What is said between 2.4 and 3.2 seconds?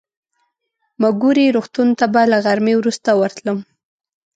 غرمې وروسته